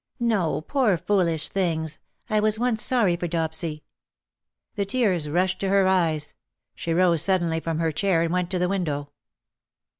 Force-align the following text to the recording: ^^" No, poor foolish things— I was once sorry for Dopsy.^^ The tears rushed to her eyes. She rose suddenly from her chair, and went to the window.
^^" 0.01 0.03
No, 0.27 0.61
poor 0.61 0.97
foolish 0.97 1.49
things— 1.49 1.99
I 2.27 2.39
was 2.39 2.57
once 2.57 2.81
sorry 2.81 3.15
for 3.15 3.27
Dopsy.^^ 3.27 3.83
The 4.73 4.83
tears 4.83 5.29
rushed 5.29 5.59
to 5.59 5.69
her 5.69 5.87
eyes. 5.87 6.33
She 6.73 6.91
rose 6.91 7.21
suddenly 7.21 7.59
from 7.59 7.77
her 7.77 7.91
chair, 7.91 8.23
and 8.23 8.33
went 8.33 8.49
to 8.49 8.57
the 8.57 8.67
window. 8.67 9.11